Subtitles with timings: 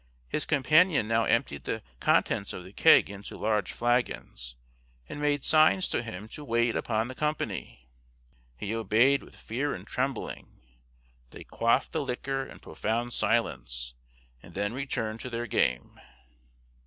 [0.27, 4.55] His companion now emptied the contents of the keg into large flagons,
[5.07, 7.87] and made signs to him to wait upon the company.
[8.57, 10.63] He obeyed with fear and trembling;
[11.29, 13.93] they quaffed the liquor in profound silence,
[14.41, 15.99] and then returned to their game.